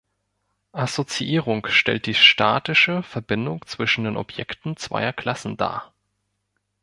Assoziierung 0.71 1.67
stellt 1.67 2.07
die 2.07 2.15
statische 2.15 3.03
Verbindung 3.03 3.63
zwischen 3.67 4.05
den 4.05 4.17
Objekten 4.17 4.75
zweier 4.75 5.13
Klassen 5.13 5.57
dar. 5.57 5.93